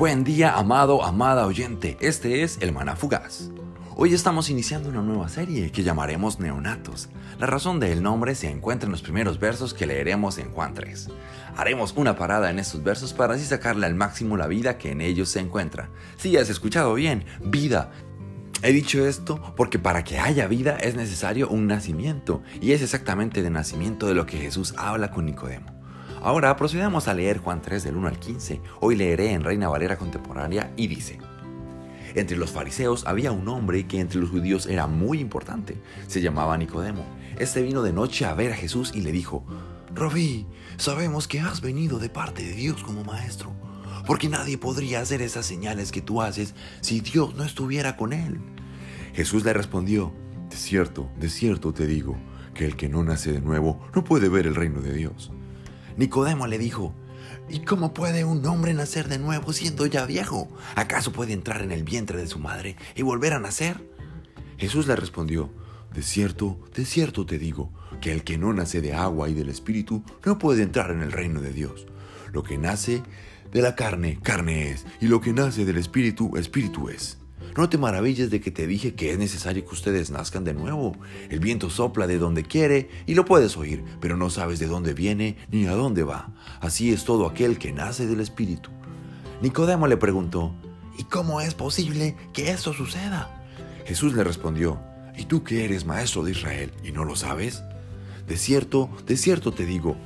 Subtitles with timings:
[0.00, 1.98] Buen día, amado, amada oyente.
[2.00, 3.50] Este es el Maná Fugaz.
[3.96, 7.10] Hoy estamos iniciando una nueva serie que llamaremos Neonatos.
[7.38, 11.08] La razón del nombre se encuentra en los primeros versos que leeremos en Juan 3.
[11.54, 15.02] Haremos una parada en estos versos para así sacarle al máximo la vida que en
[15.02, 15.90] ellos se encuentra.
[16.16, 17.90] Si has escuchado bien, vida.
[18.62, 23.42] He dicho esto porque para que haya vida es necesario un nacimiento, y es exactamente
[23.42, 25.79] de nacimiento de lo que Jesús habla con Nicodemo.
[26.22, 28.60] Ahora procedamos a leer Juan 3 del 1 al 15.
[28.80, 31.18] Hoy leeré en Reina Valera Contemporánea y dice,
[32.14, 35.80] entre los fariseos había un hombre que entre los judíos era muy importante.
[36.08, 37.06] Se llamaba Nicodemo.
[37.38, 39.46] Este vino de noche a ver a Jesús y le dijo,
[39.94, 43.52] Rabí, sabemos que has venido de parte de Dios como maestro,
[44.06, 48.40] porque nadie podría hacer esas señales que tú haces si Dios no estuviera con él.
[49.14, 50.12] Jesús le respondió,
[50.50, 52.18] de cierto, de cierto te digo,
[52.52, 55.32] que el que no nace de nuevo no puede ver el reino de Dios.
[55.96, 56.94] Nicodemo le dijo,
[57.48, 60.48] ¿Y cómo puede un hombre nacer de nuevo siendo ya viejo?
[60.76, 63.88] ¿Acaso puede entrar en el vientre de su madre y volver a nacer?
[64.56, 65.50] Jesús le respondió,
[65.92, 69.48] De cierto, de cierto te digo, que el que no nace de agua y del
[69.48, 71.86] Espíritu no puede entrar en el reino de Dios.
[72.32, 73.02] Lo que nace
[73.52, 77.18] de la carne, carne es, y lo que nace del Espíritu, Espíritu es.
[77.56, 80.96] No te maravilles de que te dije que es necesario que ustedes nazcan de nuevo.
[81.28, 84.94] El viento sopla de donde quiere y lo puedes oír, pero no sabes de dónde
[84.94, 86.32] viene ni a dónde va.
[86.60, 88.70] Así es todo aquel que nace del Espíritu.
[89.42, 90.54] Nicodemo le preguntó,
[90.96, 93.44] ¿y cómo es posible que esto suceda?
[93.84, 94.78] Jesús le respondió,
[95.16, 97.62] ¿y tú que eres maestro de Israel y no lo sabes?
[98.28, 99.96] De cierto, de cierto te digo,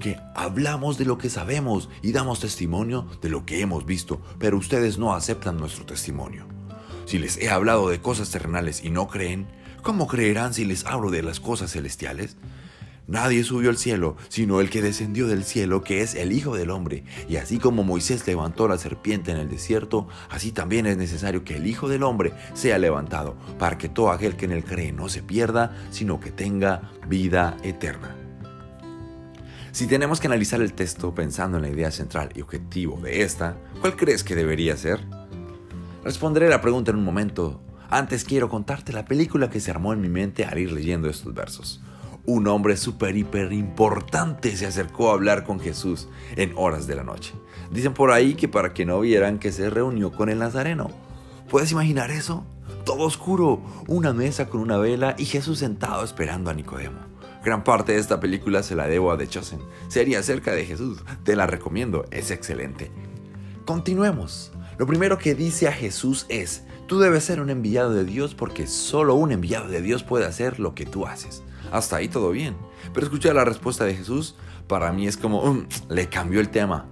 [0.00, 4.56] que hablamos de lo que sabemos y damos testimonio de lo que hemos visto, pero
[4.56, 6.59] ustedes no aceptan nuestro testimonio.
[7.10, 9.48] Si les he hablado de cosas terrenales y no creen,
[9.82, 12.36] ¿cómo creerán si les hablo de las cosas celestiales?
[13.08, 16.70] Nadie subió al cielo, sino el que descendió del cielo, que es el Hijo del
[16.70, 17.02] Hombre.
[17.28, 21.56] Y así como Moisés levantó la serpiente en el desierto, así también es necesario que
[21.56, 25.08] el Hijo del Hombre sea levantado, para que todo aquel que en él cree no
[25.08, 28.14] se pierda, sino que tenga vida eterna.
[29.72, 33.56] Si tenemos que analizar el texto pensando en la idea central y objetivo de esta,
[33.80, 35.00] ¿cuál crees que debería ser?
[36.02, 37.60] Responderé la pregunta en un momento.
[37.90, 41.34] Antes quiero contarte la película que se armó en mi mente al ir leyendo estos
[41.34, 41.82] versos.
[42.24, 47.04] Un hombre súper, hiper importante se acercó a hablar con Jesús en horas de la
[47.04, 47.34] noche.
[47.70, 50.90] Dicen por ahí que para que no vieran que se reunió con el Nazareno.
[51.50, 52.46] ¿Puedes imaginar eso?
[52.86, 57.00] Todo oscuro, una mesa con una vela y Jesús sentado esperando a Nicodemo.
[57.44, 59.60] Gran parte de esta película se la debo a The Chosen.
[59.88, 61.02] Sería cerca de Jesús.
[61.24, 62.90] Te la recomiendo, es excelente.
[63.66, 64.52] Continuemos.
[64.80, 68.66] Lo primero que dice a Jesús es, tú debes ser un enviado de Dios porque
[68.66, 71.42] solo un enviado de Dios puede hacer lo que tú haces.
[71.70, 72.56] Hasta ahí todo bien.
[72.94, 74.36] Pero escuchar la respuesta de Jesús,
[74.68, 76.86] para mí es como, um, le cambió el tema.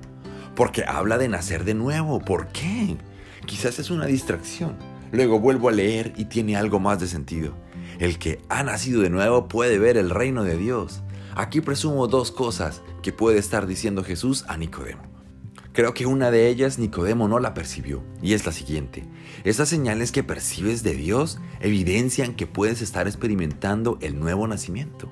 [0.55, 2.21] Porque habla de nacer de nuevo.
[2.21, 2.99] ¿Por qué?
[3.47, 4.77] Quizás es una distracción.
[5.11, 7.55] Luego vuelvo a leer y tiene algo más de sentido.
[7.99, 11.01] El que ha nacido de nuevo puede ver el reino de Dios.
[11.35, 15.18] Aquí presumo dos cosas que puede estar diciendo Jesús a Nicodemo.
[15.79, 19.05] Creo que una de ellas Nicodemo no la percibió, y es la siguiente.
[19.45, 25.09] Esas señales que percibes de Dios evidencian que puedes estar experimentando el nuevo nacimiento.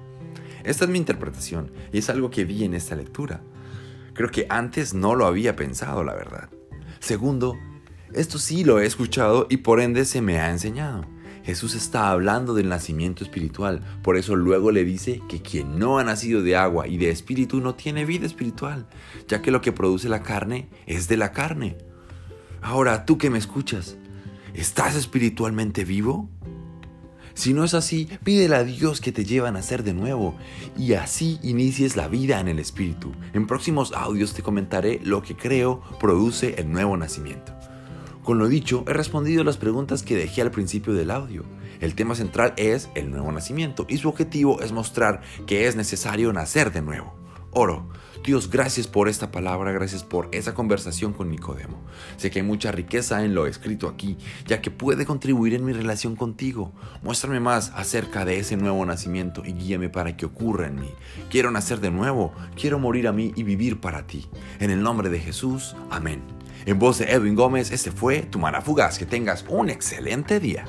[0.65, 3.43] Esta es mi interpretación, y es algo que vi en esta lectura.
[4.13, 6.49] Creo que antes no lo había pensado, la verdad.
[6.99, 7.57] Segundo,
[8.13, 11.07] esto sí lo he escuchado y por ende se me ha enseñado.
[11.47, 16.03] Jesús está hablando del nacimiento espiritual, por eso luego le dice que quien no ha
[16.03, 18.89] nacido de agua y de espíritu no tiene vida espiritual,
[19.29, 21.79] ya que lo que produce la carne es de la carne.
[22.63, 23.97] Ahora, tú que me escuchas,
[24.55, 26.29] ¿estás espiritualmente vivo?
[27.35, 30.35] Si no es así, pídele a Dios que te lleve a nacer de nuevo
[30.77, 33.13] y así inicies la vida en el Espíritu.
[33.35, 37.53] En próximos audios te comentaré lo que creo produce el nuevo nacimiento.
[38.27, 41.45] Con lo dicho, he respondido las preguntas que dejé al principio del audio.
[41.79, 46.33] El tema central es el nuevo nacimiento y su objetivo es mostrar que es necesario
[46.33, 47.15] nacer de nuevo.
[47.53, 47.89] Oro,
[48.25, 51.85] Dios, gracias por esta palabra, gracias por esa conversación con Nicodemo.
[52.17, 55.73] Sé que hay mucha riqueza en lo escrito aquí, ya que puede contribuir en mi
[55.73, 56.73] relación contigo.
[57.05, 60.91] Muéstrame más acerca de ese nuevo nacimiento y guíame para que ocurra en mí.
[61.31, 64.27] Quiero nacer de nuevo, quiero morir a mí y vivir para ti.
[64.59, 66.23] En el nombre de Jesús, amén.
[66.67, 68.99] En voz de Edwin Gómez, este fue Tu Mana Fugaz.
[68.99, 70.65] Que tengas un excelente día.